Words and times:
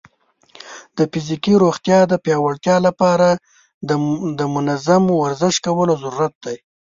د 0.97 0.99
فزیکي 1.11 1.53
روغتیا 1.63 1.99
د 2.07 2.13
پیاوړتیا 2.23 2.77
لپاره 2.87 3.27
د 4.39 4.41
منظم 4.55 5.03
ورزش 5.21 5.55
کولو 5.65 5.93
ضرورت 6.03 6.33
دی. 6.45 6.57